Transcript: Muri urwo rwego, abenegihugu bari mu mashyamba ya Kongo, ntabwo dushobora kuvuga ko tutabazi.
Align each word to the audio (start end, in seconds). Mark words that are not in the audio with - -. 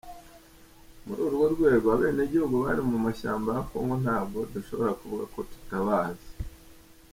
Muri 1.05 1.21
urwo 1.27 1.45
rwego, 1.55 1.85
abenegihugu 1.95 2.55
bari 2.63 2.81
mu 2.91 2.97
mashyamba 3.05 3.47
ya 3.57 3.63
Kongo, 3.69 3.95
ntabwo 4.03 4.37
dushobora 4.53 4.97
kuvuga 4.99 5.23
ko 5.33 5.39
tutabazi. 5.51 6.29